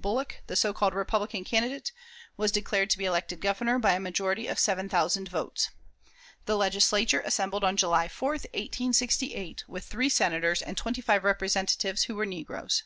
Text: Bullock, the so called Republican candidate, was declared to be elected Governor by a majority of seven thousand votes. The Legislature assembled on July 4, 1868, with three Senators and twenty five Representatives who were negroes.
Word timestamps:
Bullock, 0.00 0.42
the 0.46 0.54
so 0.54 0.72
called 0.72 0.94
Republican 0.94 1.42
candidate, 1.42 1.90
was 2.36 2.52
declared 2.52 2.90
to 2.90 2.98
be 2.98 3.06
elected 3.06 3.40
Governor 3.40 3.76
by 3.80 3.94
a 3.94 3.98
majority 3.98 4.46
of 4.46 4.56
seven 4.56 4.88
thousand 4.88 5.28
votes. 5.28 5.68
The 6.46 6.56
Legislature 6.56 7.22
assembled 7.26 7.64
on 7.64 7.76
July 7.76 8.06
4, 8.06 8.28
1868, 8.34 9.64
with 9.66 9.84
three 9.84 10.08
Senators 10.08 10.62
and 10.62 10.76
twenty 10.76 11.00
five 11.00 11.24
Representatives 11.24 12.04
who 12.04 12.14
were 12.14 12.24
negroes. 12.24 12.84